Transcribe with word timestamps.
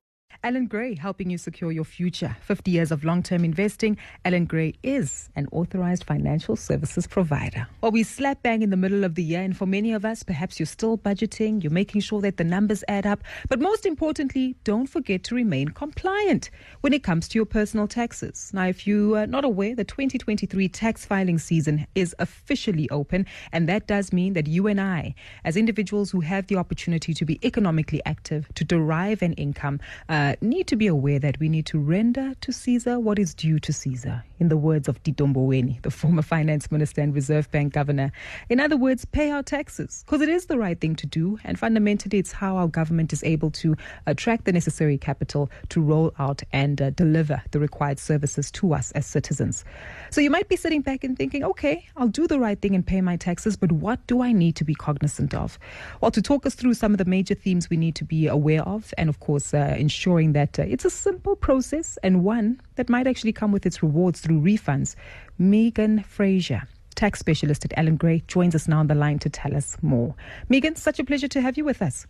Allan 0.43 0.65
Gray 0.65 0.95
helping 0.95 1.29
you 1.29 1.37
secure 1.37 1.71
your 1.71 1.83
future. 1.83 2.35
50 2.41 2.71
years 2.71 2.91
of 2.91 3.03
long 3.03 3.21
term 3.21 3.45
investing. 3.45 3.95
Allan 4.25 4.45
Gray 4.45 4.73
is 4.81 5.29
an 5.35 5.47
authorized 5.51 6.03
financial 6.03 6.55
services 6.55 7.05
provider. 7.05 7.67
Well, 7.81 7.91
we 7.91 8.01
slap 8.01 8.41
bang 8.41 8.63
in 8.63 8.71
the 8.71 8.77
middle 8.77 9.03
of 9.03 9.13
the 9.13 9.21
year, 9.21 9.41
and 9.41 9.55
for 9.55 9.67
many 9.67 9.93
of 9.93 10.03
us, 10.03 10.23
perhaps 10.23 10.59
you're 10.59 10.65
still 10.65 10.97
budgeting, 10.97 11.61
you're 11.61 11.71
making 11.71 12.01
sure 12.01 12.21
that 12.21 12.37
the 12.37 12.43
numbers 12.43 12.83
add 12.87 13.05
up. 13.05 13.23
But 13.49 13.59
most 13.59 13.85
importantly, 13.85 14.55
don't 14.63 14.87
forget 14.87 15.23
to 15.25 15.35
remain 15.35 15.69
compliant 15.69 16.49
when 16.81 16.91
it 16.91 17.03
comes 17.03 17.27
to 17.29 17.37
your 17.37 17.45
personal 17.45 17.87
taxes. 17.87 18.49
Now, 18.51 18.65
if 18.65 18.87
you 18.87 19.17
are 19.17 19.27
not 19.27 19.45
aware, 19.45 19.75
the 19.75 19.83
2023 19.83 20.67
tax 20.69 21.05
filing 21.05 21.37
season 21.37 21.85
is 21.93 22.15
officially 22.17 22.89
open, 22.89 23.27
and 23.51 23.69
that 23.69 23.85
does 23.85 24.11
mean 24.11 24.33
that 24.33 24.47
you 24.47 24.65
and 24.65 24.81
I, 24.81 25.13
as 25.45 25.55
individuals 25.55 26.09
who 26.09 26.21
have 26.21 26.47
the 26.47 26.55
opportunity 26.55 27.13
to 27.13 27.25
be 27.25 27.39
economically 27.45 28.01
active, 28.07 28.49
to 28.55 28.63
derive 28.63 29.21
an 29.21 29.33
income, 29.33 29.79
uh, 30.09 30.30
need 30.41 30.67
to 30.67 30.75
be 30.75 30.87
aware 30.87 31.19
that 31.19 31.39
we 31.39 31.49
need 31.49 31.65
to 31.65 31.79
render 31.79 32.33
to 32.41 32.53
Caesar 32.53 32.99
what 32.99 33.17
is 33.17 33.33
due 33.33 33.59
to 33.59 33.73
Caesar, 33.73 34.23
in 34.39 34.49
the 34.49 34.57
words 34.57 34.87
of 34.87 35.01
Tito 35.01 35.25
Mboweni, 35.25 35.81
the 35.81 35.89
former 35.89 36.21
finance 36.21 36.71
minister 36.71 37.01
and 37.01 37.13
Reserve 37.15 37.49
Bank 37.49 37.73
governor. 37.73 38.11
In 38.49 38.59
other 38.59 38.77
words, 38.77 39.05
pay 39.05 39.31
our 39.31 39.41
taxes, 39.41 40.03
because 40.05 40.21
it 40.21 40.29
is 40.29 40.45
the 40.45 40.57
right 40.57 40.79
thing 40.79 40.95
to 40.97 41.07
do, 41.07 41.39
and 41.43 41.57
fundamentally, 41.57 42.19
it's 42.19 42.31
how 42.31 42.57
our 42.57 42.67
government 42.67 43.11
is 43.11 43.23
able 43.23 43.49
to 43.51 43.75
attract 44.05 44.45
the 44.45 44.51
necessary 44.51 44.97
capital 44.97 45.49
to 45.69 45.81
roll 45.81 46.13
out 46.19 46.43
and 46.53 46.81
uh, 46.81 46.91
deliver 46.91 47.41
the 47.49 47.59
required 47.59 47.97
services 47.97 48.51
to 48.51 48.73
us 48.73 48.91
as 48.91 49.05
citizens. 49.07 49.65
So 50.11 50.21
you 50.21 50.29
might 50.29 50.49
be 50.49 50.55
sitting 50.55 50.81
back 50.81 51.03
and 51.03 51.17
thinking, 51.17 51.43
okay, 51.43 51.87
I'll 51.97 52.07
do 52.07 52.27
the 52.27 52.39
right 52.39 52.61
thing 52.61 52.75
and 52.75 52.85
pay 52.85 53.01
my 53.01 53.17
taxes, 53.17 53.57
but 53.57 53.71
what 53.71 54.05
do 54.05 54.21
I 54.21 54.33
need 54.33 54.55
to 54.57 54.63
be 54.63 54.75
cognizant 54.75 55.33
of? 55.33 55.57
Well, 55.99 56.11
to 56.11 56.21
talk 56.21 56.45
us 56.45 56.53
through 56.53 56.75
some 56.75 56.91
of 56.91 56.99
the 56.99 57.05
major 57.05 57.33
themes 57.33 57.69
we 57.69 57.77
need 57.77 57.95
to 57.95 58.03
be 58.03 58.27
aware 58.27 58.61
of, 58.63 58.93
and 58.97 59.09
of 59.09 59.19
course, 59.19 59.53
uh, 59.53 59.75
ensuring 59.77 60.20
ensuring 60.21 60.33
that 60.33 60.59
uh, 60.59 60.63
it's 60.67 60.85
a 60.85 60.89
simple 60.89 61.35
process 61.35 61.97
and 62.03 62.23
one 62.23 62.59
that 62.75 62.89
might 62.89 63.07
actually 63.07 63.33
come 63.33 63.51
with 63.51 63.65
its 63.65 63.81
rewards 63.81 64.21
through 64.21 64.39
refunds. 64.41 64.95
Meagan 65.37 66.03
Fraser, 66.03 66.63
tax 66.95 67.19
specialist 67.19 67.65
at 67.65 67.73
Allan 67.77 67.97
Gray, 67.97 68.23
joins 68.27 68.55
us 68.55 68.67
now 68.67 68.79
on 68.79 68.87
the 68.87 68.95
line 68.95 69.19
to 69.19 69.29
tell 69.29 69.55
us 69.55 69.77
more. 69.81 70.15
Meagan, 70.49 70.75
such 70.75 70.99
a 70.99 71.03
pleasure 71.03 71.27
to 71.29 71.41
have 71.41 71.57
you 71.57 71.65
with 71.65 71.81
us. 71.81 72.05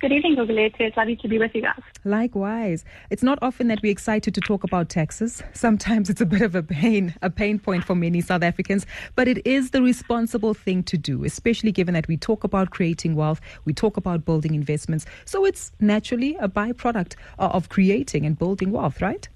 Good 0.00 0.12
evening, 0.12 0.36
Gugulethu. 0.36 0.80
It's 0.80 0.96
lovely 0.96 1.16
to 1.16 1.28
be 1.28 1.38
with 1.38 1.54
you 1.54 1.62
guys. 1.62 1.80
Likewise. 2.04 2.84
It's 3.10 3.22
not 3.22 3.38
often 3.40 3.68
that 3.68 3.80
we're 3.82 3.92
excited 3.92 4.34
to 4.34 4.40
talk 4.40 4.62
about 4.64 4.90
taxes. 4.90 5.42
Sometimes 5.54 6.10
it's 6.10 6.20
a 6.20 6.26
bit 6.26 6.42
of 6.42 6.54
a 6.54 6.62
pain, 6.62 7.14
a 7.22 7.30
pain 7.30 7.58
point 7.58 7.84
for 7.84 7.94
many 7.94 8.20
South 8.20 8.42
Africans, 8.42 8.84
but 9.14 9.28
it 9.28 9.46
is 9.46 9.70
the 9.70 9.80
responsible 9.80 10.52
thing 10.52 10.82
to 10.82 10.98
do, 10.98 11.24
especially 11.24 11.72
given 11.72 11.94
that 11.94 12.06
we 12.06 12.16
talk 12.16 12.44
about 12.44 12.70
creating 12.70 13.14
wealth, 13.14 13.40
we 13.64 13.72
talk 13.72 13.96
about 13.96 14.24
building 14.26 14.54
investments. 14.54 15.06
So 15.24 15.46
it's 15.46 15.72
naturally 15.80 16.36
a 16.36 16.48
byproduct 16.48 17.14
of 17.38 17.68
creating 17.70 18.26
and 18.26 18.38
building 18.38 18.72
wealth, 18.72 19.00
right? 19.00 19.26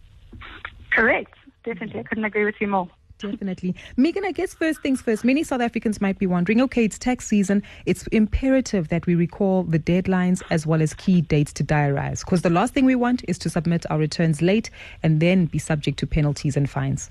Correct. 0.90 1.32
Definitely. 1.64 2.00
I 2.00 2.02
couldn't 2.02 2.24
agree 2.24 2.44
with 2.44 2.56
you 2.60 2.66
more. 2.66 2.88
Definitely. 3.18 3.74
Meagan, 3.96 4.24
I 4.24 4.32
guess 4.32 4.54
first 4.54 4.80
things 4.80 5.00
first, 5.00 5.24
many 5.24 5.42
South 5.42 5.60
Africans 5.60 6.00
might 6.00 6.18
be 6.18 6.26
wondering 6.26 6.60
okay, 6.62 6.84
it's 6.84 6.98
tax 6.98 7.26
season. 7.26 7.62
It's 7.84 8.06
imperative 8.08 8.88
that 8.88 9.06
we 9.06 9.14
recall 9.14 9.64
the 9.64 9.78
deadlines 9.78 10.42
as 10.50 10.66
well 10.66 10.80
as 10.80 10.94
key 10.94 11.20
dates 11.20 11.52
to 11.54 11.64
diarize 11.64 12.24
because 12.24 12.42
the 12.42 12.50
last 12.50 12.74
thing 12.74 12.84
we 12.84 12.94
want 12.94 13.24
is 13.26 13.38
to 13.38 13.50
submit 13.50 13.84
our 13.90 13.98
returns 13.98 14.40
late 14.40 14.70
and 15.02 15.20
then 15.20 15.46
be 15.46 15.58
subject 15.58 15.98
to 15.98 16.06
penalties 16.06 16.56
and 16.56 16.70
fines. 16.70 17.10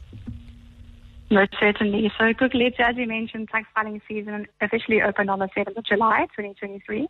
Most 1.30 1.54
certainly. 1.60 2.10
So, 2.18 2.34
Gugulethu, 2.34 2.80
as 2.80 2.96
you 2.96 3.06
mentioned, 3.06 3.50
tax 3.50 3.68
filing 3.76 4.02
season 4.08 4.48
officially 4.62 5.02
opened 5.02 5.30
on 5.30 5.40
the 5.40 5.50
7th 5.50 5.76
of 5.76 5.84
July 5.84 6.22
2023. 6.38 7.02
So 7.02 7.08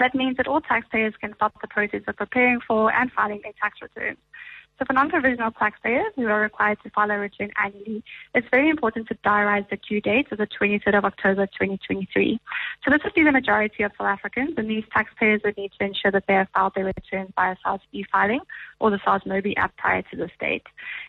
that 0.00 0.16
means 0.16 0.36
that 0.38 0.48
all 0.48 0.60
taxpayers 0.60 1.14
can 1.20 1.32
start 1.36 1.52
the 1.60 1.68
process 1.68 2.02
of 2.08 2.16
preparing 2.16 2.60
for 2.66 2.92
and 2.92 3.12
filing 3.12 3.40
their 3.44 3.52
tax 3.60 3.80
returns. 3.80 4.18
So 4.78 4.86
for 4.86 4.94
non-provisional 4.94 5.52
taxpayers 5.52 6.12
who 6.16 6.26
are 6.26 6.40
required 6.40 6.78
to 6.82 6.90
file 6.90 7.10
a 7.10 7.18
return 7.18 7.50
annually, 7.62 8.02
it's 8.34 8.48
very 8.50 8.68
important 8.68 9.06
to 9.08 9.14
diarize 9.16 9.68
the 9.70 9.76
due 9.76 10.00
date 10.00 10.32
of 10.32 10.38
the 10.38 10.46
23rd 10.46 10.98
of 10.98 11.04
October 11.04 11.46
2023. 11.46 12.40
So 12.84 12.90
this 12.90 13.00
would 13.04 13.14
be 13.14 13.22
the 13.22 13.32
majority 13.32 13.82
of 13.82 13.92
South 13.98 14.08
Africans, 14.08 14.54
and 14.56 14.68
these 14.68 14.84
taxpayers 14.92 15.40
would 15.44 15.56
need 15.56 15.72
to 15.78 15.84
ensure 15.84 16.10
that 16.10 16.24
they 16.26 16.34
have 16.34 16.48
filed 16.54 16.74
their 16.74 16.86
returns 16.86 17.30
via 17.36 17.54
SARS 17.62 17.80
e-filing 17.92 18.40
or 18.80 18.90
the 18.90 19.00
SARS 19.04 19.22
Mobi 19.24 19.54
app 19.56 19.76
prior 19.76 20.02
to 20.02 20.16
this 20.16 20.30
date. 20.40 20.66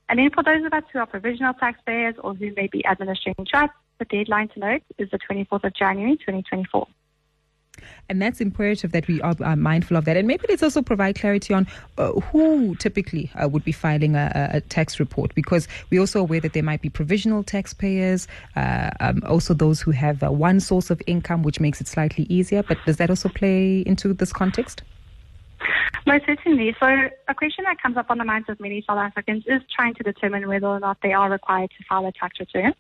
And 0.10 0.20
then 0.20 0.30
for 0.30 0.44
those 0.44 0.66
of 0.66 0.74
us 0.74 0.84
who 0.92 1.00
are 1.00 1.08
provisional 1.08 1.54
taxpayers 1.54 2.16
or 2.24 2.36
who 2.36 2.54
may 2.56 2.68
be 2.68 2.86
administering 2.86 3.36
trusts, 3.48 3.76
the 4.00 4.06
deadline 4.06 4.50
to 4.50 4.60
note 4.60 4.84
is 4.98 5.10
the 5.10 5.20
24th 5.20 5.64
of 5.64 5.74
January 5.74 6.16
2024. 6.18 6.88
And 8.10 8.22
that's 8.22 8.42
imperative 8.42 8.92
that 8.92 9.08
we 9.08 9.22
are, 9.22 9.56
mindful 9.56 9.98
of 9.98 10.06
that. 10.06 10.18
And 10.18 10.28
maybe 10.28 10.46
let's 10.50 10.62
also 10.62 10.82
provide 10.82 11.16
clarity 11.16 11.54
on 11.54 11.66
uh, 11.98 12.12
who 12.12 12.76
typically 12.76 13.32
uh, 13.42 13.48
would 13.48 13.64
be 13.64 13.72
filing 13.72 14.16
a, 14.16 14.52
a, 14.54 14.62
tax 14.62 15.00
report, 15.00 15.34
because 15.36 15.68
we're 15.90 16.02
also 16.02 16.20
aware 16.20 16.40
that 16.42 16.54
there 16.54 16.64
might 16.64 16.82
be 16.82 16.90
provisional 16.90 17.44
taxpayers, 17.44 18.28
uh, 18.56 18.92
um, 19.00 19.22
also 19.26 19.54
those 19.54 19.82
who 19.82 19.92
have 19.92 20.22
uh, 20.22 20.32
one 20.32 20.60
source 20.60 20.90
of 20.90 21.02
income, 21.08 21.44
which 21.44 21.60
makes 21.60 21.80
it 21.80 21.88
slightly 21.88 22.26
easier. 22.30 22.62
But 22.62 22.78
does 22.86 22.98
that 22.98 23.10
also 23.10 23.30
play 23.30 23.80
into 23.82 24.14
this 24.14 24.34
context? 24.34 24.84
Most 26.06 26.26
certainly. 26.26 26.76
So, 26.80 26.88
a 27.28 27.36
question 27.36 27.64
that 27.66 27.82
comes 27.82 27.98
up 27.98 28.08
on 28.10 28.18
the 28.18 28.26
minds 28.26 28.50
of 28.50 28.60
many 28.60 28.84
South 28.88 28.98
Africans 28.98 29.44
is 29.48 29.62
trying 29.74 29.94
to 29.96 30.04
determine 30.04 30.48
whether 30.48 30.68
or 30.68 30.80
not 30.80 30.98
they 31.02 31.14
are 31.14 31.30
required 31.30 31.72
to 31.78 31.84
file 31.86 32.06
a 32.06 32.12
tax 32.12 32.40
return. 32.40 32.74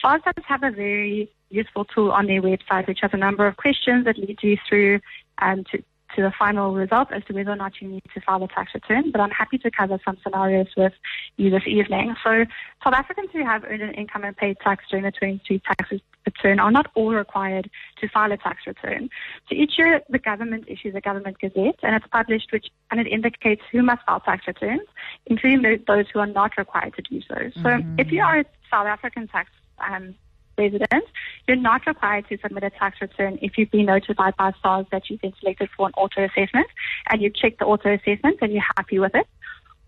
SARS 0.00 0.22
does 0.24 0.44
have 0.46 0.62
a 0.62 0.70
very 0.70 1.30
useful 1.50 1.84
tool 1.84 2.12
on 2.12 2.26
their 2.26 2.42
website, 2.42 2.86
which 2.86 3.00
has 3.02 3.10
a 3.12 3.16
number 3.16 3.46
of 3.46 3.56
questions 3.56 4.04
that 4.04 4.18
lead 4.18 4.38
you 4.42 4.56
through 4.68 5.00
um, 5.38 5.64
to, 5.72 5.82
to 6.16 6.22
the 6.22 6.32
final 6.38 6.74
result 6.74 7.12
as 7.12 7.24
to 7.24 7.32
whether 7.32 7.50
or 7.50 7.56
not 7.56 7.80
you 7.80 7.88
need 7.88 8.02
to 8.14 8.20
file 8.20 8.42
a 8.42 8.48
tax 8.48 8.72
return. 8.74 9.10
But 9.10 9.20
I'm 9.20 9.30
happy 9.30 9.58
to 9.58 9.70
cover 9.70 9.98
some 10.04 10.16
scenarios 10.22 10.68
with 10.76 10.92
you 11.36 11.50
this 11.50 11.64
evening. 11.66 12.14
So, 12.24 12.44
South 12.82 12.94
Africans 12.94 13.30
who 13.32 13.44
have 13.44 13.64
earned 13.64 13.82
an 13.82 13.94
income 13.94 14.24
and 14.24 14.36
paid 14.36 14.58
tax 14.60 14.84
during 14.90 15.04
the 15.04 15.12
22 15.12 15.60
tax 15.60 15.90
return 16.24 16.58
are 16.58 16.70
not 16.70 16.90
all 16.94 17.12
required 17.12 17.70
to 18.00 18.08
file 18.08 18.32
a 18.32 18.36
tax 18.36 18.66
return. 18.66 19.10
So 19.48 19.54
each 19.54 19.72
year, 19.78 20.00
the 20.08 20.18
government 20.18 20.64
issues 20.68 20.94
a 20.94 21.00
government 21.00 21.38
gazette, 21.40 21.78
and 21.82 21.94
it's 21.94 22.06
published, 22.10 22.52
which 22.52 22.66
and 22.90 23.00
it 23.00 23.06
indicates 23.06 23.62
who 23.70 23.82
must 23.82 24.04
file 24.04 24.20
tax 24.20 24.46
returns, 24.46 24.88
including 25.26 25.84
those 25.86 26.06
who 26.12 26.20
are 26.20 26.26
not 26.26 26.56
required 26.56 26.94
to 26.96 27.02
do 27.02 27.20
so. 27.22 27.36
So, 27.56 27.68
mm-hmm. 27.68 27.98
if 27.98 28.12
you 28.12 28.22
are 28.22 28.40
a 28.40 28.44
South 28.70 28.86
African 28.86 29.28
tax 29.28 29.50
um, 29.78 30.14
resident, 30.58 31.04
you're 31.46 31.56
not 31.56 31.86
required 31.86 32.28
to 32.28 32.38
submit 32.38 32.64
a 32.64 32.70
tax 32.70 33.00
return 33.00 33.38
if 33.40 33.56
you've 33.56 33.70
been 33.70 33.86
notified 33.86 34.36
by 34.36 34.52
SARS 34.62 34.86
that 34.90 35.08
you've 35.08 35.20
been 35.20 35.32
selected 35.40 35.70
for 35.76 35.86
an 35.86 35.92
auto 35.96 36.24
assessment 36.24 36.66
and 37.10 37.22
you've 37.22 37.34
checked 37.34 37.60
the 37.60 37.64
auto 37.64 37.94
assessment 37.94 38.38
and 38.42 38.52
you're 38.52 38.64
happy 38.76 38.98
with 38.98 39.14
it. 39.14 39.26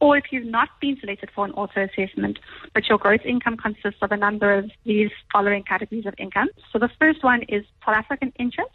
Or 0.00 0.16
if 0.16 0.25
you've 0.30 0.47
not 0.47 0.69
been 0.80 0.97
selected 0.98 1.30
for 1.34 1.44
an 1.44 1.53
auto 1.53 1.84
assessment, 1.84 2.38
but 2.72 2.88
your 2.88 2.97
gross 2.97 3.20
income 3.25 3.59
consists 3.59 4.00
of 4.00 4.12
a 4.12 4.16
number 4.16 4.56
of 4.56 4.70
these 4.86 5.10
following 5.30 5.62
categories 5.62 6.06
of 6.06 6.14
income. 6.16 6.48
So 6.72 6.78
the 6.78 6.88
first 6.98 7.22
one 7.22 7.42
is 7.42 7.64
South 7.84 7.97
African 7.97 8.32
interest, 8.38 8.70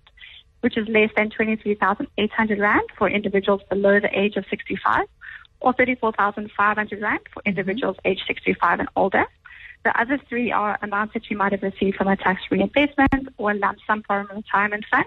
which 0.62 0.78
is 0.78 0.88
less 0.88 1.10
than 1.16 1.32
23,800 1.32 2.60
Rand 2.60 2.90
for 2.98 3.10
individuals 3.10 3.62
below 3.70 4.00
the 4.00 4.10
age 4.18 4.36
of 4.36 4.46
65, 4.52 5.08
or 5.62 5.74
34,500 5.74 7.02
Rand 7.02 7.20
for 7.34 7.40
mm-hmm. 7.40 7.50
individuals 7.50 7.98
age 8.06 8.20
65 8.28 8.80
and 8.80 8.90
older. 8.96 9.26
The 9.86 10.02
other 10.02 10.20
three 10.28 10.52
are 10.52 10.80
amounts 10.82 11.14
that 11.14 11.30
you 11.30 11.38
might 11.38 11.52
have 11.52 11.62
received 11.62 11.98
from 11.98 12.08
a 12.08 12.18
tax-free 12.18 12.60
investment 12.60 13.30
or 13.38 13.54
lump 13.54 13.78
sum 13.86 14.02
from 14.08 14.28
a 14.32 14.34
retirement 14.34 14.84
fund. 14.90 15.06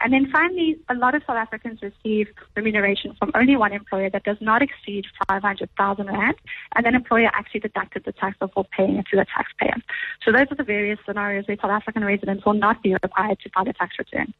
And 0.00 0.12
then 0.12 0.30
finally, 0.30 0.76
a 0.90 0.94
lot 0.94 1.14
of 1.14 1.22
South 1.26 1.38
Africans 1.38 1.80
receive 1.80 2.28
remuneration 2.54 3.16
from 3.18 3.32
only 3.34 3.56
one 3.56 3.72
employer 3.72 4.10
that 4.10 4.24
does 4.24 4.36
not 4.42 4.60
exceed 4.60 5.06
500,000 5.28 6.06
Rand, 6.06 6.34
and 6.76 6.84
then 6.84 6.94
employer 6.94 7.30
actually 7.32 7.60
deducted 7.60 8.04
the 8.04 8.12
tax 8.12 8.36
before 8.38 8.66
paying 8.76 8.96
it 8.96 9.06
to 9.10 9.16
the 9.16 9.24
taxpayer. 9.34 9.76
So 10.22 10.30
those 10.30 10.46
are 10.50 10.56
the 10.56 10.62
various 10.62 10.98
scenarios 11.06 11.48
where 11.48 11.56
South 11.56 11.70
African 11.70 12.04
residents 12.04 12.44
will 12.44 12.52
not 12.52 12.82
be 12.82 12.92
required 12.92 13.40
to 13.40 13.48
file 13.48 13.66
a 13.66 13.72
tax 13.72 13.94
return. 13.98 14.34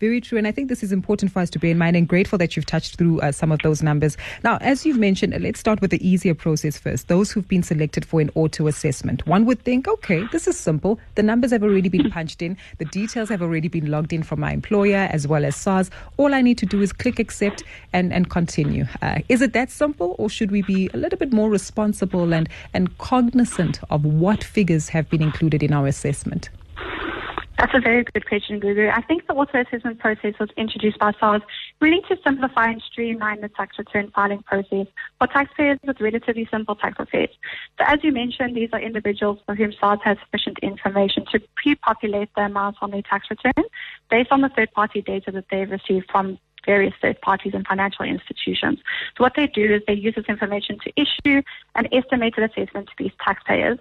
Very 0.00 0.20
true. 0.20 0.38
And 0.38 0.46
I 0.46 0.52
think 0.52 0.68
this 0.68 0.84
is 0.84 0.92
important 0.92 1.32
for 1.32 1.40
us 1.40 1.50
to 1.50 1.58
bear 1.58 1.70
in 1.72 1.78
mind 1.78 1.96
and 1.96 2.06
grateful 2.06 2.38
that 2.38 2.54
you've 2.54 2.66
touched 2.66 2.96
through 2.96 3.20
uh, 3.20 3.32
some 3.32 3.50
of 3.50 3.60
those 3.62 3.82
numbers. 3.82 4.16
Now, 4.44 4.58
as 4.60 4.86
you've 4.86 4.98
mentioned, 4.98 5.36
let's 5.42 5.58
start 5.58 5.80
with 5.80 5.90
the 5.90 6.08
easier 6.08 6.34
process 6.34 6.78
first. 6.78 7.08
Those 7.08 7.32
who've 7.32 7.48
been 7.48 7.64
selected 7.64 8.04
for 8.04 8.20
an 8.20 8.30
auto 8.36 8.68
assessment. 8.68 9.26
One 9.26 9.44
would 9.46 9.60
think, 9.64 9.88
okay, 9.88 10.24
this 10.30 10.46
is 10.46 10.56
simple. 10.56 11.00
The 11.16 11.24
numbers 11.24 11.50
have 11.50 11.64
already 11.64 11.88
been 11.88 12.10
punched 12.10 12.42
in, 12.42 12.56
the 12.78 12.84
details 12.84 13.28
have 13.28 13.42
already 13.42 13.68
been 13.68 13.90
logged 13.90 14.12
in 14.12 14.22
from 14.22 14.40
my 14.40 14.52
employer 14.52 15.08
as 15.10 15.26
well 15.26 15.44
as 15.44 15.56
SARS. 15.56 15.90
All 16.16 16.32
I 16.32 16.42
need 16.42 16.58
to 16.58 16.66
do 16.66 16.80
is 16.80 16.92
click 16.92 17.18
accept 17.18 17.64
and, 17.92 18.12
and 18.12 18.30
continue. 18.30 18.86
Uh, 19.02 19.18
is 19.28 19.42
it 19.42 19.52
that 19.54 19.70
simple, 19.70 20.14
or 20.18 20.30
should 20.30 20.52
we 20.52 20.62
be 20.62 20.88
a 20.94 20.96
little 20.96 21.18
bit 21.18 21.32
more 21.32 21.50
responsible 21.50 22.32
and, 22.32 22.48
and 22.72 22.96
cognizant 22.98 23.80
of 23.90 24.04
what 24.04 24.44
figures 24.44 24.88
have 24.90 25.10
been 25.10 25.22
included 25.22 25.62
in 25.62 25.72
our 25.72 25.88
assessment? 25.88 26.50
That's 27.58 27.74
a 27.74 27.80
very 27.80 28.04
good 28.04 28.24
question, 28.24 28.60
Gugu. 28.60 28.88
I 28.88 29.02
think 29.02 29.26
the 29.26 29.34
auto 29.34 29.60
assessment 29.60 29.98
process 29.98 30.34
was 30.38 30.48
introduced 30.56 31.00
by 31.00 31.10
SARS 31.18 31.42
really 31.80 32.00
to 32.08 32.16
simplify 32.24 32.70
and 32.70 32.80
streamline 32.80 33.40
the 33.40 33.48
tax 33.48 33.76
return 33.78 34.12
filing 34.14 34.44
process 34.44 34.86
for 35.18 35.26
taxpayers 35.26 35.78
with 35.84 36.00
relatively 36.00 36.46
simple 36.52 36.76
tax 36.76 36.94
affairs. 37.00 37.30
So 37.76 37.84
as 37.84 37.98
you 38.04 38.12
mentioned, 38.12 38.54
these 38.54 38.68
are 38.72 38.80
individuals 38.80 39.40
for 39.44 39.56
whom 39.56 39.72
SARS 39.72 39.98
has 40.04 40.18
sufficient 40.24 40.60
information 40.62 41.24
to 41.32 41.40
pre-populate 41.56 42.30
the 42.36 42.42
amounts 42.42 42.78
on 42.80 42.92
their 42.92 43.02
tax 43.02 43.26
return 43.28 43.64
based 44.08 44.30
on 44.30 44.40
the 44.40 44.50
third-party 44.50 45.02
data 45.02 45.32
that 45.32 45.46
they've 45.50 45.68
received 45.68 46.08
from 46.12 46.38
various 46.64 46.94
third 47.02 47.20
parties 47.22 47.54
and 47.54 47.66
financial 47.66 48.04
institutions. 48.04 48.78
So 49.16 49.24
what 49.24 49.32
they 49.34 49.48
do 49.48 49.74
is 49.74 49.82
they 49.88 49.94
use 49.94 50.14
this 50.14 50.26
information 50.28 50.78
to 50.84 50.92
issue 50.96 51.42
an 51.74 51.88
estimated 51.92 52.44
assessment 52.44 52.86
to 52.88 52.92
these 52.98 53.12
taxpayers. 53.24 53.78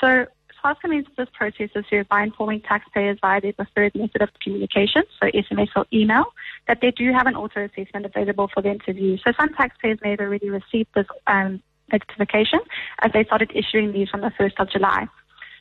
So 0.00 0.26
SARS 0.68 0.76
commences 0.82 1.12
this 1.16 1.28
process 1.32 1.70
this 1.74 1.86
year 1.90 2.04
by 2.04 2.22
informing 2.22 2.60
taxpayers 2.60 3.18
via 3.22 3.40
their 3.40 3.54
preferred 3.54 3.94
method 3.94 4.20
of 4.20 4.28
communication, 4.42 5.02
so 5.18 5.26
SMS 5.28 5.68
or 5.74 5.86
email, 5.94 6.24
that 6.66 6.80
they 6.82 6.90
do 6.90 7.10
have 7.10 7.26
an 7.26 7.34
auto 7.34 7.64
assessment 7.64 8.04
available 8.04 8.50
for 8.52 8.62
them 8.62 8.78
to 8.84 8.92
view. 8.92 9.16
So 9.24 9.32
some 9.38 9.54
taxpayers 9.54 9.98
may 10.02 10.10
have 10.10 10.20
already 10.20 10.50
received 10.50 10.90
this 10.94 11.06
um, 11.26 11.62
notification 11.90 12.60
as 13.00 13.12
they 13.12 13.24
started 13.24 13.50
issuing 13.54 13.92
these 13.92 14.10
from 14.10 14.20
the 14.20 14.30
1st 14.38 14.54
of 14.58 14.70
July. 14.70 15.06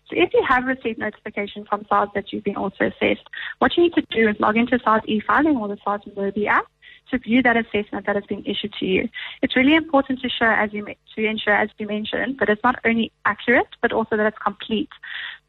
So 0.10 0.16
if 0.18 0.34
you 0.34 0.44
have 0.48 0.66
received 0.66 1.00
notification 1.00 1.66
from 1.66 1.86
SARS 1.88 2.10
that 2.14 2.34
you've 2.34 2.44
been 2.44 2.58
auto 2.58 2.88
assessed, 2.88 3.28
what 3.60 3.78
you 3.78 3.84
need 3.84 3.94
to 3.94 4.04
do 4.10 4.28
is 4.28 4.36
log 4.40 4.58
into 4.58 4.78
SARS 4.84 5.04
e-filing 5.06 5.56
or 5.56 5.70
the 5.70 5.78
SARS 5.86 6.02
Mobi 6.18 6.48
app 6.48 6.66
to 7.12 7.18
view 7.18 7.42
that 7.44 7.58
assessment 7.58 8.06
that 8.06 8.16
has 8.16 8.26
been 8.26 8.44
issued 8.46 8.74
to 8.80 8.86
you. 8.86 9.10
It's 9.42 9.56
really 9.56 9.76
important 9.76 10.22
to 10.22 10.30
show, 10.30 10.46
as 10.46 10.74
you 10.74 10.86
to 10.86 11.26
ensure, 11.26 11.54
as 11.54 11.70
you 11.78 11.88
mentioned, 11.88 12.40
that 12.40 12.50
it's 12.50 12.64
not 12.64 12.80
only 12.86 13.12
accurate 13.26 13.68
but 13.82 13.92
also 13.92 14.18
that 14.18 14.28
it's 14.28 14.38
complete. 14.38 14.90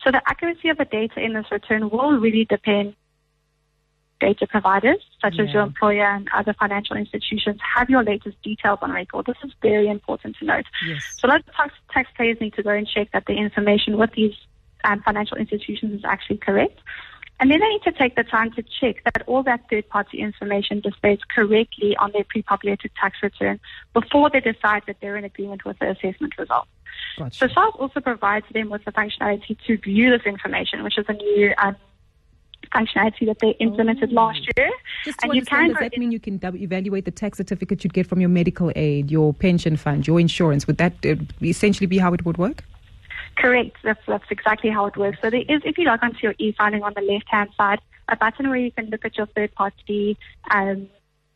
So 0.03 0.11
the 0.11 0.23
accuracy 0.27 0.69
of 0.69 0.79
the 0.79 0.85
data 0.85 1.21
in 1.21 1.33
this 1.35 1.47
return 1.51 1.91
will 1.91 2.19
really 2.19 2.45
depend. 2.45 2.95
Data 4.21 4.49
providers, 4.49 4.99
such 5.23 5.37
yeah. 5.37 5.45
as 5.45 5.53
your 5.53 5.63
employer 5.63 6.05
and 6.05 6.29
other 6.35 6.53
financial 6.53 6.97
institutions, 6.97 7.61
have 7.77 7.89
your 7.89 8.03
latest 8.03 8.43
details 8.43 8.81
on 8.83 8.91
record. 8.91 9.27
This 9.27 9.37
is 9.45 9.53
very 9.63 9.89
important 9.89 10.35
to 10.39 10.45
note. 10.45 10.65
Yes. 10.85 11.05
So, 11.19 11.29
a 11.29 11.29
lot 11.29 11.41
of 11.47 11.55
tax, 11.55 11.73
taxpayers 11.93 12.37
need 12.41 12.55
to 12.55 12.65
go 12.65 12.71
and 12.71 12.85
check 12.85 13.13
that 13.13 13.27
the 13.27 13.35
information 13.35 13.97
with 13.97 14.11
these 14.17 14.35
um, 14.83 15.03
financial 15.03 15.37
institutions 15.37 16.01
is 16.01 16.05
actually 16.05 16.39
correct. 16.39 16.81
And 17.41 17.51
then 17.51 17.61
they 17.61 17.69
need 17.69 17.83
to 17.85 17.93
take 17.93 18.17
the 18.17 18.25
time 18.25 18.51
to 18.53 18.63
check 18.81 19.05
that 19.05 19.23
all 19.27 19.43
that 19.45 19.61
third 19.71 19.89
party 19.89 20.19
information 20.21 20.81
displays 20.81 21.21
correctly 21.35 21.97
on 21.97 22.11
their 22.13 22.25
pre 22.25 22.43
populated 22.43 22.91
tax 23.01 23.19
return 23.23 23.61
before 23.95 24.29
they 24.31 24.41
decide 24.41 24.83
that 24.87 24.97
they're 25.01 25.17
in 25.17 25.25
agreement 25.25 25.65
with 25.65 25.79
the 25.79 25.91
assessment 25.91 26.37
result. 26.37 26.67
Gotcha. 27.17 27.49
So 27.49 27.55
SARS 27.55 27.75
also 27.79 28.01
provides 28.01 28.47
them 28.53 28.71
with 28.71 28.85
the 28.85 28.93
functionality 28.93 29.57
to 29.67 29.77
view 29.79 30.11
this 30.11 30.27
information, 30.27 30.83
which 30.83 30.99
is 30.99 31.07
a 31.09 31.13
new 31.13 31.55
um, 31.59 31.77
functionality 32.75 33.27
that 33.27 33.39
they 33.41 33.51
implemented 33.61 34.11
oh. 34.13 34.17
last 34.17 34.41
year. 34.57 34.71
Just 35.05 35.23
and 35.23 35.35
you 35.35 35.45
can 35.45 35.69
does 35.69 35.77
that 35.79 35.97
mean 35.97 36.11
you 36.11 36.21
can 36.21 36.41
evaluate 36.43 37.05
the 37.05 37.11
tax 37.11 37.39
certificate 37.39 37.85
you'd 37.85 37.95
get 37.95 38.07
from 38.07 38.21
your 38.21 38.31
medical 38.31 38.73
aid, 38.75 39.11
your 39.11 39.33
pension 39.33 39.77
fund, 39.77 40.07
your 40.07 40.19
insurance? 40.19 40.67
Would 40.67 40.79
that 40.79 40.95
uh, 41.07 41.15
essentially 41.43 41.87
be 41.87 41.99
how 41.99 42.13
it 42.15 42.25
would 42.25 42.39
work? 42.39 42.65
Correct. 43.39 43.77
That's, 43.85 44.01
that's 44.07 44.25
exactly 44.31 44.69
how 44.69 44.87
it 44.87 44.97
works. 44.97 45.19
So 45.23 45.31
there 45.31 45.41
is, 45.41 45.63
if 45.65 45.79
you 45.79 45.85
log 45.85 46.01
onto 46.03 46.19
your 46.23 46.35
e-filing 46.39 46.83
on 46.83 46.93
the 46.95 47.03
left-hand 47.03 47.51
side, 47.57 47.81
a 48.09 48.17
button 48.17 48.49
where 48.49 48.59
you 48.59 48.73
can 48.73 48.87
look 48.87 49.05
at 49.05 49.17
your 49.17 49.27
third-party 49.27 50.19
um, 50.51 50.89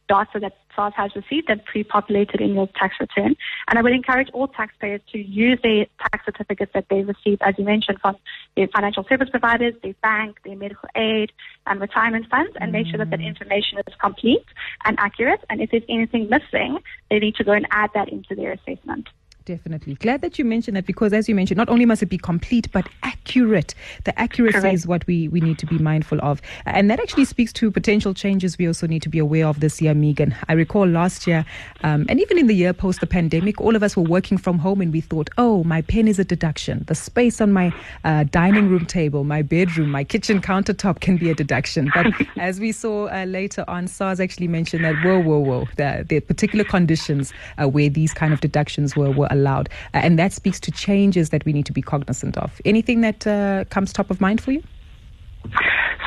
data 0.08 0.40
that 0.40 0.56
SARS 0.74 0.94
has 0.96 1.14
received 1.14 1.48
and 1.48 1.64
pre-populated 1.64 2.40
in 2.40 2.54
your 2.54 2.66
tax 2.74 2.96
return. 2.98 3.36
And 3.68 3.78
I 3.78 3.82
would 3.82 3.92
encourage 3.92 4.30
all 4.32 4.48
taxpayers 4.48 5.00
to 5.12 5.18
use 5.18 5.60
their 5.62 5.86
tax 6.00 6.24
certificates 6.24 6.72
that 6.74 6.86
they 6.90 7.02
receive, 7.02 7.38
as 7.40 7.54
you 7.56 7.64
mentioned, 7.64 8.00
from 8.00 8.16
their 8.56 8.66
financial 8.68 9.04
service 9.04 9.28
providers, 9.30 9.74
their 9.82 9.94
bank, 10.02 10.38
their 10.44 10.56
medical 10.56 10.88
aid, 10.96 11.30
and 11.66 11.80
retirement 11.80 12.26
funds, 12.28 12.52
and 12.60 12.72
make 12.72 12.88
sure 12.88 12.98
that 12.98 13.10
that 13.10 13.20
mm. 13.20 13.26
information 13.26 13.78
is 13.86 13.94
complete 14.00 14.44
and 14.84 14.98
accurate. 14.98 15.40
And 15.48 15.60
if 15.60 15.70
there's 15.70 15.84
anything 15.88 16.28
missing, 16.28 16.80
they 17.10 17.20
need 17.20 17.36
to 17.36 17.44
go 17.44 17.52
and 17.52 17.66
add 17.70 17.90
that 17.94 18.08
into 18.08 18.34
their 18.34 18.52
assessment. 18.52 19.08
Definitely. 19.44 19.94
Glad 19.94 20.20
that 20.20 20.38
you 20.38 20.44
mentioned 20.44 20.76
that 20.76 20.86
because, 20.86 21.12
as 21.12 21.28
you 21.28 21.34
mentioned, 21.34 21.58
not 21.58 21.68
only 21.68 21.84
must 21.84 22.02
it 22.02 22.06
be 22.06 22.18
complete, 22.18 22.70
but 22.72 22.88
accurate. 23.02 23.74
The 24.04 24.18
accuracy 24.18 24.60
Correct. 24.60 24.74
is 24.74 24.86
what 24.86 25.06
we, 25.06 25.28
we 25.28 25.40
need 25.40 25.58
to 25.58 25.66
be 25.66 25.78
mindful 25.78 26.20
of. 26.22 26.40
And 26.64 26.90
that 26.90 27.00
actually 27.00 27.24
speaks 27.24 27.52
to 27.54 27.70
potential 27.70 28.14
changes 28.14 28.56
we 28.58 28.66
also 28.66 28.86
need 28.86 29.02
to 29.02 29.08
be 29.08 29.18
aware 29.18 29.46
of 29.46 29.60
this 29.60 29.80
year, 29.82 29.94
Meagan. 29.94 30.34
I 30.48 30.52
recall 30.52 30.86
last 30.86 31.26
year, 31.26 31.44
um, 31.82 32.06
and 32.08 32.20
even 32.20 32.38
in 32.38 32.46
the 32.46 32.54
year 32.54 32.72
post 32.72 33.00
the 33.00 33.06
pandemic, 33.06 33.60
all 33.60 33.74
of 33.74 33.82
us 33.82 33.96
were 33.96 34.02
working 34.02 34.38
from 34.38 34.58
home 34.58 34.80
and 34.80 34.92
we 34.92 35.00
thought, 35.00 35.28
oh, 35.38 35.64
my 35.64 35.82
pen 35.82 36.06
is 36.06 36.18
a 36.18 36.24
deduction. 36.24 36.84
The 36.86 36.94
space 36.94 37.40
on 37.40 37.52
my 37.52 37.72
uh, 38.04 38.24
dining 38.24 38.68
room 38.68 38.86
table, 38.86 39.24
my 39.24 39.42
bedroom, 39.42 39.90
my 39.90 40.04
kitchen 40.04 40.40
countertop 40.40 41.00
can 41.00 41.16
be 41.16 41.30
a 41.30 41.34
deduction. 41.34 41.90
But 41.94 42.06
as 42.38 42.60
we 42.60 42.70
saw 42.70 43.06
uh, 43.08 43.24
later 43.24 43.64
on, 43.66 43.88
SARS 43.88 44.20
actually 44.20 44.48
mentioned 44.48 44.84
that, 44.84 44.94
whoa, 45.04 45.18
whoa, 45.18 45.38
whoa, 45.38 45.68
the, 45.76 46.04
the 46.08 46.20
particular 46.20 46.64
conditions 46.64 47.32
uh, 47.58 47.68
where 47.68 47.88
these 47.88 48.14
kind 48.14 48.32
of 48.32 48.40
deductions 48.40 48.96
were, 48.96 49.10
were 49.10 49.31
allowed. 49.32 49.68
Uh, 49.94 49.98
and 49.98 50.18
that 50.18 50.32
speaks 50.32 50.60
to 50.60 50.70
changes 50.70 51.30
that 51.30 51.44
we 51.44 51.52
need 51.52 51.66
to 51.66 51.72
be 51.72 51.82
cognizant 51.82 52.36
of. 52.36 52.60
Anything 52.64 53.00
that 53.00 53.26
uh, 53.26 53.64
comes 53.70 53.92
top 53.92 54.10
of 54.10 54.20
mind 54.20 54.40
for 54.40 54.52
you? 54.52 54.62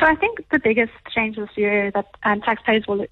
So 0.00 0.06
I 0.06 0.14
think 0.14 0.44
the 0.50 0.58
biggest 0.58 0.92
change 1.14 1.36
this 1.36 1.48
year 1.56 1.90
that 1.92 2.06
um, 2.24 2.40
taxpayers 2.40 2.86
will 2.86 3.06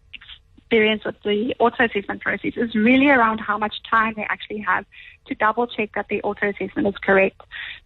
experience 0.64 1.05
with 1.05 1.16
the 1.22 1.55
auto 1.58 1.84
assessment 1.84 2.20
process 2.22 2.52
is 2.56 2.75
really 2.75 3.08
around 3.08 3.38
how 3.38 3.56
much 3.58 3.76
time 3.88 4.14
they 4.16 4.26
actually 4.28 4.58
have 4.58 4.84
to 5.26 5.34
double 5.34 5.66
check 5.66 5.90
that 5.94 6.08
the 6.08 6.20
auto 6.22 6.49
assessment 6.49 6.88
is 6.88 6.94
correct. 7.02 7.40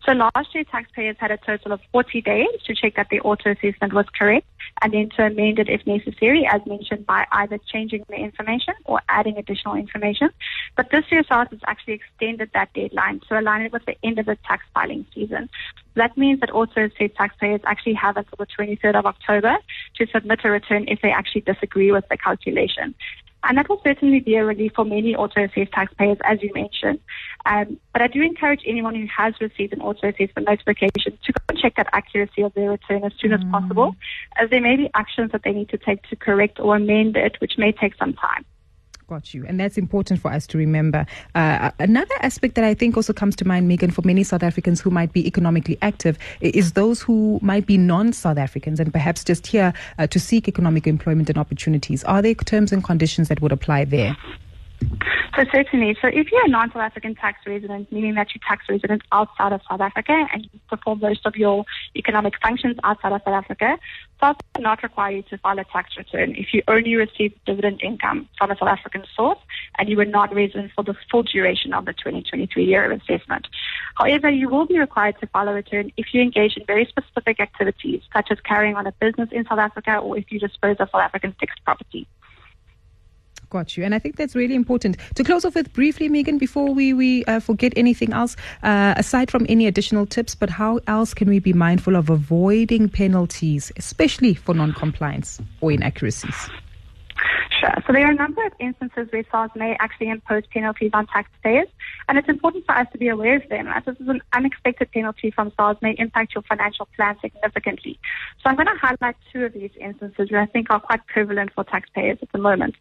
So 0.06 0.12
last 0.12 0.54
year, 0.54 0.64
taxpayers 0.64 1.16
had 1.18 1.30
a 1.30 1.36
total 1.36 1.72
of 1.72 1.80
40 1.92 2.20
days 2.22 2.48
to 2.66 2.74
check 2.74 2.96
that 2.96 3.08
the 3.10 3.20
auto 3.20 3.50
assessment 3.50 3.92
was 3.92 4.06
correct 4.16 4.46
and 4.82 4.92
then 4.92 5.08
to 5.16 5.26
amend 5.26 5.58
it 5.58 5.68
if 5.68 5.86
necessary, 5.86 6.46
as 6.50 6.60
mentioned, 6.66 7.06
by 7.06 7.26
either 7.32 7.58
changing 7.72 8.04
the 8.08 8.16
information 8.16 8.74
or 8.84 9.00
adding 9.08 9.36
additional 9.36 9.74
information. 9.74 10.30
But 10.76 10.90
this 10.90 11.04
year, 11.10 11.22
SARS 11.26 11.48
has 11.50 11.60
actually 11.66 11.94
extended 11.94 12.50
that 12.54 12.72
deadline 12.74 13.20
to 13.28 13.38
align 13.38 13.62
it 13.62 13.72
with 13.72 13.84
the 13.86 13.96
end 14.02 14.18
of 14.18 14.26
the 14.26 14.36
tax 14.46 14.64
filing 14.74 15.06
season. 15.14 15.48
That 15.94 16.16
means 16.16 16.40
that 16.40 16.50
also 16.50 16.82
assessed 16.82 17.16
taxpayers 17.16 17.60
actually 17.64 17.94
have 17.94 18.16
until 18.16 18.36
the 18.38 18.46
23rd 18.46 18.94
of 18.94 19.06
October 19.06 19.56
to 19.96 20.06
submit 20.06 20.40
a 20.44 20.50
return 20.50 20.86
if 20.88 21.00
they 21.02 21.10
actually 21.10 21.40
disagree 21.42 21.90
with 21.90 22.08
the 22.08 22.16
calculation. 22.16 22.94
And 23.44 23.56
that 23.56 23.68
will 23.68 23.80
certainly 23.84 24.20
be 24.20 24.34
a 24.34 24.44
relief 24.44 24.72
for 24.74 24.84
many 24.84 25.14
auto 25.14 25.44
assessed 25.44 25.72
taxpayers, 25.72 26.18
as 26.24 26.42
you 26.42 26.50
mentioned. 26.54 26.98
Um, 27.46 27.78
but 27.92 28.02
I 28.02 28.08
do 28.08 28.20
encourage 28.20 28.62
anyone 28.66 28.94
who 28.94 29.06
has 29.16 29.34
received 29.40 29.72
an 29.72 29.80
auto 29.80 30.08
assessment 30.08 30.48
notification 30.48 31.18
to 31.24 31.32
go 31.32 31.42
and 31.48 31.58
check 31.58 31.76
that 31.76 31.88
accuracy 31.92 32.42
of 32.42 32.52
their 32.54 32.70
return 32.70 33.04
as 33.04 33.12
soon 33.20 33.30
mm. 33.30 33.38
as 33.38 33.50
possible, 33.50 33.94
as 34.36 34.50
there 34.50 34.60
may 34.60 34.76
be 34.76 34.90
actions 34.94 35.32
that 35.32 35.42
they 35.44 35.52
need 35.52 35.68
to 35.68 35.78
take 35.78 36.02
to 36.08 36.16
correct 36.16 36.58
or 36.58 36.76
amend 36.76 37.16
it, 37.16 37.36
which 37.40 37.58
may 37.58 37.72
take 37.72 37.94
some 37.96 38.12
time. 38.14 38.44
Got 39.08 39.32
you. 39.32 39.46
And 39.46 39.58
that's 39.58 39.78
important 39.78 40.20
for 40.20 40.30
us 40.30 40.46
to 40.48 40.58
remember. 40.58 41.06
Uh, 41.34 41.70
another 41.78 42.14
aspect 42.20 42.56
that 42.56 42.64
I 42.64 42.74
think 42.74 42.94
also 42.94 43.14
comes 43.14 43.34
to 43.36 43.46
mind, 43.46 43.66
Meagan, 43.66 43.90
for 43.90 44.02
many 44.02 44.22
South 44.22 44.42
Africans 44.42 44.82
who 44.82 44.90
might 44.90 45.14
be 45.14 45.26
economically 45.26 45.78
active 45.80 46.18
is 46.42 46.72
those 46.72 47.00
who 47.00 47.38
might 47.40 47.66
be 47.66 47.78
non 47.78 48.12
South 48.12 48.36
Africans 48.36 48.78
and 48.78 48.92
perhaps 48.92 49.24
just 49.24 49.46
here 49.46 49.72
uh, 49.98 50.06
to 50.08 50.20
seek 50.20 50.46
economic 50.46 50.86
employment 50.86 51.30
and 51.30 51.38
opportunities. 51.38 52.04
Are 52.04 52.20
there 52.20 52.34
terms 52.34 52.70
and 52.70 52.84
conditions 52.84 53.28
that 53.28 53.40
would 53.40 53.50
apply 53.50 53.86
there? 53.86 54.14
So 55.36 55.44
certainly, 55.52 55.96
so 56.00 56.08
if 56.08 56.32
you're 56.32 56.44
a 56.44 56.48
non-South 56.48 56.82
African 56.82 57.14
tax 57.14 57.38
resident, 57.46 57.92
meaning 57.92 58.14
that 58.14 58.28
you're 58.34 58.42
tax 58.46 58.64
resident 58.68 59.02
outside 59.12 59.52
of 59.52 59.60
South 59.70 59.80
Africa 59.80 60.26
and 60.32 60.48
you 60.52 60.60
perform 60.68 61.00
most 61.00 61.24
of 61.26 61.36
your 61.36 61.64
economic 61.94 62.34
functions 62.42 62.76
outside 62.82 63.12
of 63.12 63.22
South 63.24 63.34
Africa, 63.34 63.78
SARS 64.18 64.36
does 64.54 64.62
not 64.62 64.82
require 64.82 65.16
you 65.16 65.22
to 65.22 65.38
file 65.38 65.58
a 65.58 65.64
tax 65.64 65.96
return 65.96 66.34
if 66.36 66.52
you 66.52 66.62
only 66.66 66.96
receive 66.96 67.32
dividend 67.46 67.80
income 67.82 68.28
from 68.36 68.50
a 68.50 68.56
South 68.56 68.68
African 68.68 69.04
source 69.14 69.38
and 69.78 69.88
you 69.88 69.96
were 69.96 70.04
not 70.04 70.34
resident 70.34 70.72
for 70.74 70.82
the 70.82 70.94
full 71.10 71.22
duration 71.22 71.72
of 71.72 71.84
the 71.84 71.92
2023 71.92 72.64
year 72.64 72.90
of 72.90 73.00
assessment. 73.00 73.46
However, 73.94 74.28
you 74.28 74.48
will 74.48 74.66
be 74.66 74.78
required 74.78 75.20
to 75.20 75.26
file 75.28 75.48
a 75.48 75.52
return 75.52 75.92
if 75.96 76.06
you 76.12 76.20
engage 76.20 76.56
in 76.56 76.66
very 76.66 76.84
specific 76.84 77.38
activities, 77.38 78.02
such 78.12 78.28
as 78.30 78.40
carrying 78.40 78.74
on 78.74 78.86
a 78.86 78.92
business 78.92 79.28
in 79.30 79.44
South 79.46 79.60
Africa 79.60 79.98
or 79.98 80.18
if 80.18 80.32
you 80.32 80.40
dispose 80.40 80.76
of 80.80 80.88
South 80.90 81.02
African 81.02 81.32
fixed 81.38 81.62
property. 81.64 82.08
Got 83.50 83.76
you. 83.76 83.84
And 83.84 83.94
I 83.94 83.98
think 83.98 84.16
that's 84.16 84.34
really 84.34 84.54
important. 84.54 84.98
To 85.14 85.24
close 85.24 85.44
off 85.44 85.54
with 85.54 85.72
briefly, 85.72 86.08
Meagan, 86.08 86.36
before 86.36 86.74
we, 86.74 86.92
we 86.92 87.24
uh, 87.24 87.40
forget 87.40 87.72
anything 87.76 88.12
else, 88.12 88.36
uh, 88.62 88.94
aside 88.96 89.30
from 89.30 89.46
any 89.48 89.66
additional 89.66 90.04
tips, 90.04 90.34
but 90.34 90.50
how 90.50 90.80
else 90.86 91.14
can 91.14 91.28
we 91.28 91.38
be 91.38 91.54
mindful 91.54 91.96
of 91.96 92.10
avoiding 92.10 92.90
penalties, 92.90 93.72
especially 93.76 94.34
for 94.34 94.54
non 94.54 94.72
compliance 94.74 95.40
or 95.62 95.72
inaccuracies? 95.72 96.50
Sure. 97.60 97.74
So 97.86 97.92
there 97.92 98.06
are 98.06 98.12
a 98.12 98.14
number 98.14 98.44
of 98.46 98.52
instances 98.60 99.08
where 99.10 99.24
SARS 99.30 99.50
may 99.56 99.76
actually 99.80 100.10
impose 100.10 100.44
penalties 100.52 100.90
on 100.92 101.06
taxpayers, 101.06 101.66
and 102.08 102.18
it's 102.18 102.28
important 102.28 102.66
for 102.66 102.76
us 102.76 102.86
to 102.92 102.98
be 102.98 103.08
aware 103.08 103.36
of 103.36 103.48
them, 103.48 103.66
as 103.68 103.84
this 103.84 103.96
is 103.98 104.08
an 104.08 104.20
unexpected 104.32 104.92
penalty 104.92 105.30
from 105.30 105.52
SARS 105.56 105.76
may 105.82 105.94
impact 105.98 106.34
your 106.34 106.42
financial 106.42 106.86
plan 106.94 107.16
significantly. 107.20 107.98
So 108.42 108.50
I'm 108.50 108.56
going 108.56 108.66
to 108.66 108.76
highlight 108.80 109.16
two 109.32 109.44
of 109.44 109.54
these 109.54 109.70
instances 109.80 110.28
that 110.30 110.38
I 110.38 110.46
think 110.46 110.70
are 110.70 110.80
quite 110.80 111.04
prevalent 111.06 111.52
for 111.54 111.64
taxpayers 111.64 112.18
at 112.22 112.30
the 112.30 112.38
moment. 112.38 112.76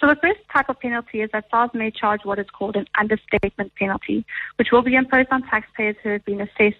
So 0.00 0.06
the 0.06 0.16
first 0.16 0.40
type 0.52 0.68
of 0.68 0.78
penalty 0.78 1.22
is 1.22 1.30
that 1.32 1.46
SARS 1.50 1.70
may 1.72 1.90
charge 1.90 2.20
what 2.24 2.38
is 2.38 2.46
called 2.52 2.76
an 2.76 2.86
understatement 2.98 3.74
penalty, 3.76 4.26
which 4.56 4.68
will 4.70 4.82
be 4.82 4.94
imposed 4.94 5.28
on 5.30 5.42
taxpayers 5.42 5.96
who 6.02 6.10
have 6.10 6.24
been 6.24 6.40
assessed 6.40 6.76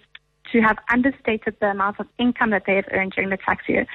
to 0.51 0.61
have 0.61 0.77
understated 0.91 1.55
the 1.59 1.71
amount 1.71 1.99
of 1.99 2.07
income 2.17 2.51
that 2.51 2.63
they 2.65 2.75
have 2.75 2.85
earned 2.91 3.11
during 3.11 3.29
the 3.29 3.37
tax 3.37 3.67
year. 3.67 3.85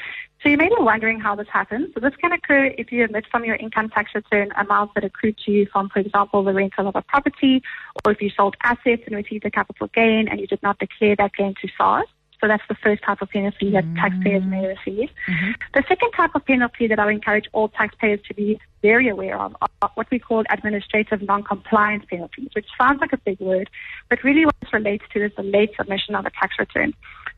So 0.42 0.48
you 0.48 0.56
may 0.56 0.68
be 0.68 0.74
wondering 0.78 1.20
how 1.20 1.34
this 1.34 1.46
happens. 1.50 1.94
So 1.94 2.00
this 2.00 2.14
can 2.16 2.32
occur 2.32 2.66
if 2.76 2.90
you 2.90 3.04
omit 3.04 3.26
from 3.30 3.44
your 3.44 3.56
income 3.56 3.88
tax 3.88 4.10
return 4.14 4.50
amounts 4.56 4.94
that 4.94 5.04
accrue 5.04 5.32
to 5.44 5.50
you 5.50 5.66
from, 5.72 5.88
for 5.88 6.00
example, 6.00 6.42
the 6.42 6.52
rental 6.52 6.88
of 6.88 6.96
a 6.96 7.02
property, 7.02 7.62
or 8.04 8.12
if 8.12 8.20
you 8.20 8.30
sold 8.30 8.56
assets 8.64 9.02
and 9.06 9.14
received 9.14 9.44
a 9.46 9.50
capital 9.50 9.88
gain 9.94 10.28
and 10.28 10.40
you 10.40 10.46
did 10.46 10.62
not 10.62 10.78
declare 10.78 11.16
that 11.16 11.32
gain 11.34 11.54
to 11.62 11.68
SARS. 11.76 12.08
So 12.42 12.49
that's 12.49 12.62
the 12.68 12.75
first 12.75 13.04
type 13.04 13.22
of 13.22 13.30
penalty 13.30 13.70
that 13.70 13.84
mm-hmm. 13.84 13.96
taxpayers 13.96 14.42
may 14.44 14.66
receive. 14.66 15.11
Mm-hmm. 15.28 15.52
The 15.75 15.84
second 15.88 16.11
type 16.11 16.34
of 16.34 16.44
penalty 16.44 16.88
that 16.88 16.99
I 16.99 17.04
would 17.04 17.14
encourage 17.14 17.46
all 17.52 17.68
taxpayers 17.68 18.18
to 18.26 18.34
be 18.34 18.58
very 18.82 19.08
aware 19.08 19.40
of 19.40 19.54
are 19.61 19.90
what 19.94 20.11
we 20.11 20.18
call 20.18 20.42
administrative 20.50 21.22
non-compliance 21.22 22.04
penalties, 22.11 22.49
which 22.54 22.66
sounds 22.76 23.00
like 23.00 23.12
a 23.12 23.16
big 23.18 23.38
word, 23.38 23.70
but 24.11 24.25
really 24.25 24.44
what 24.44 24.56
this 24.61 24.72
relates 24.72 25.04
to 25.12 25.25
is 25.25 25.30
the 25.37 25.44
late 25.44 25.70
submission 25.76 26.16
of 26.16 26.26
a 26.26 26.30
tax 26.30 26.56
return. 26.58 26.92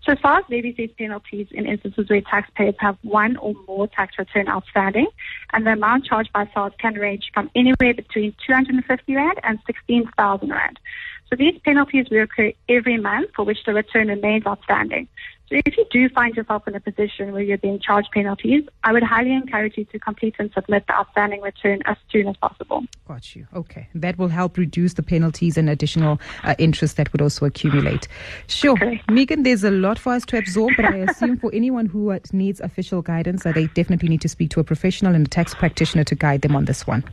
So 0.04 0.14
SARS 0.22 0.44
levies 0.48 0.76
these 0.78 0.90
penalties 0.96 1.48
in 1.50 1.66
instances 1.66 2.08
where 2.08 2.22
taxpayers 2.22 2.74
have 2.78 2.96
one 3.02 3.36
or 3.36 3.54
more 3.68 3.86
tax 3.86 4.18
return 4.18 4.48
outstanding, 4.48 5.08
and 5.52 5.66
the 5.66 5.72
amount 5.72 6.06
charged 6.06 6.32
by 6.32 6.48
SARS 6.54 6.72
can 6.78 6.94
range 6.94 7.30
from 7.34 7.50
anywhere 7.54 7.92
between 7.92 8.34
250 8.46 9.14
Rand 9.14 9.38
and 9.42 9.58
16,000 9.66 10.50
Rand. 10.50 10.78
So 11.30 11.36
these 11.36 11.58
penalties 11.64 12.06
will 12.10 12.22
occur 12.22 12.52
every 12.68 12.98
month 12.98 13.30
for 13.34 13.44
which 13.44 13.64
the 13.64 13.72
return 13.72 14.08
remains 14.08 14.46
outstanding. 14.46 15.08
So 15.50 15.60
if 15.66 15.76
you 15.76 15.84
do 15.90 16.08
find 16.08 16.34
yourself 16.34 16.66
in 16.66 16.74
a 16.74 16.80
position 16.80 17.32
where 17.32 17.42
you're 17.42 17.58
being 17.58 17.78
charged 17.78 18.10
penalties, 18.12 18.64
I 18.82 18.92
would 18.92 19.02
highly 19.02 19.32
encourage 19.32 19.76
you 19.76 19.84
to 19.86 19.98
complete 19.98 20.36
and 20.38 20.50
submit 20.54 20.86
the 20.86 20.94
outstanding 20.94 21.42
return 21.42 21.82
as 21.84 21.98
soon 22.10 22.28
as 22.28 22.36
possible. 22.38 22.84
Got 23.06 23.36
you. 23.36 23.46
Okay. 23.54 23.86
That 23.94 24.16
will 24.16 24.28
help 24.28 24.56
reduce 24.56 24.94
the 24.94 25.02
penalties 25.02 25.58
and 25.58 25.68
additional 25.68 26.18
uh, 26.44 26.54
interest 26.58 26.96
that 26.96 27.12
would 27.12 27.20
also 27.20 27.44
accumulate. 27.44 28.08
Sure. 28.46 28.72
Okay. 28.72 29.02
Meagan, 29.10 29.42
there's 29.42 29.64
a 29.64 29.70
lot 29.70 29.98
for 29.98 30.14
us 30.14 30.24
to 30.26 30.38
absorb, 30.38 30.72
but 30.76 30.86
I 30.86 30.96
assume 30.96 31.36
for 31.36 31.50
anyone 31.54 31.86
who 31.86 32.10
uh, 32.10 32.20
needs 32.32 32.60
official 32.60 33.02
guidance, 33.02 33.44
uh, 33.44 33.52
they 33.52 33.66
definitely 33.68 34.08
need 34.08 34.22
to 34.22 34.28
speak 34.28 34.48
to 34.50 34.60
a 34.60 34.64
professional 34.64 35.14
and 35.14 35.26
a 35.26 35.30
tax 35.30 35.54
practitioner 35.54 36.04
to 36.04 36.14
guide 36.14 36.40
them 36.40 36.56
on 36.56 36.64
this 36.64 36.86
one. 36.86 37.04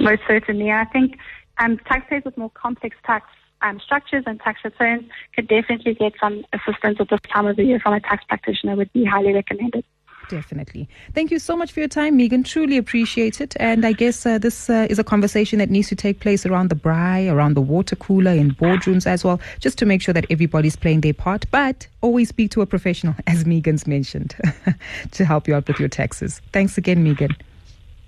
Most 0.00 0.22
certainly. 0.26 0.72
I 0.72 0.86
think 0.86 1.18
um, 1.58 1.78
taxpayers 1.78 2.24
with 2.24 2.36
more 2.36 2.50
complex 2.50 2.96
tax 3.04 3.26
um, 3.62 3.80
structures 3.80 4.24
and 4.26 4.38
tax 4.40 4.60
returns 4.64 5.04
could 5.34 5.48
definitely 5.48 5.94
get 5.94 6.12
some 6.20 6.44
assistance 6.52 6.98
at 7.00 7.08
this 7.08 7.20
time 7.32 7.46
of 7.46 7.56
the 7.56 7.64
year 7.64 7.80
from 7.80 7.94
a 7.94 8.00
tax 8.00 8.24
practitioner 8.24 8.76
would 8.76 8.92
be 8.92 9.04
highly 9.04 9.32
recommended. 9.32 9.84
Definitely. 10.28 10.88
Thank 11.12 11.30
you 11.30 11.38
so 11.38 11.56
much 11.56 11.72
for 11.72 11.80
your 11.80 11.88
time, 11.88 12.16
Meagan. 12.16 12.44
Truly 12.44 12.78
appreciate 12.78 13.40
it. 13.40 13.54
And 13.60 13.84
I 13.84 13.92
guess 13.92 14.24
uh, 14.24 14.38
this 14.38 14.70
uh, 14.70 14.86
is 14.88 14.98
a 14.98 15.04
conversation 15.04 15.58
that 15.58 15.70
needs 15.70 15.88
to 15.88 15.96
take 15.96 16.20
place 16.20 16.46
around 16.46 16.70
the 16.70 16.74
braai, 16.74 17.30
around 17.30 17.54
the 17.54 17.60
water 17.60 17.96
cooler, 17.96 18.30
in 18.30 18.52
boardrooms 18.52 19.06
as 19.06 19.24
well, 19.24 19.40
just 19.60 19.76
to 19.78 19.86
make 19.86 20.00
sure 20.00 20.14
that 20.14 20.26
everybody's 20.30 20.76
playing 20.76 21.02
their 21.02 21.14
part. 21.14 21.44
But 21.50 21.86
always 22.00 22.30
speak 22.30 22.50
to 22.52 22.62
a 22.62 22.66
professional, 22.66 23.14
as 23.26 23.44
Meagan's 23.44 23.86
mentioned, 23.86 24.34
to 25.12 25.24
help 25.24 25.46
you 25.46 25.54
out 25.54 25.68
with 25.68 25.78
your 25.78 25.88
taxes. 25.88 26.40
Thanks 26.52 26.78
again, 26.78 27.02
Meagan. 27.02 27.36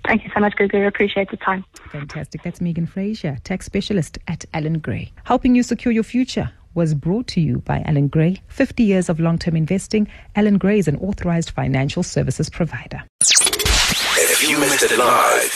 Thank 0.07 0.23
you 0.23 0.31
so 0.33 0.39
much, 0.39 0.55
Gugu. 0.55 0.87
Appreciate 0.87 1.29
the 1.29 1.37
time. 1.37 1.63
Fantastic. 1.91 2.41
That's 2.41 2.61
Meagan 2.61 2.87
Fraser, 2.87 3.37
tax 3.43 3.65
specialist 3.65 4.17
at 4.27 4.45
Allan 4.53 4.79
Gray. 4.79 5.11
Helping 5.25 5.53
you 5.53 5.63
secure 5.63 5.93
your 5.93 6.03
future 6.03 6.49
was 6.73 6.93
brought 6.93 7.27
to 7.27 7.41
you 7.41 7.57
by 7.59 7.81
Allan 7.85 8.07
Gray. 8.07 8.41
50 8.47 8.83
years 8.83 9.09
of 9.09 9.19
long 9.19 9.37
term 9.37 9.57
investing. 9.57 10.07
Allan 10.35 10.57
Gray 10.57 10.79
is 10.79 10.87
an 10.87 10.95
authorized 10.97 11.49
financial 11.49 12.03
services 12.03 12.49
provider. 12.49 13.03
If 13.19 14.49
you 14.49 14.57
missed 14.59 14.83
it 14.83 14.97
live, 14.97 15.51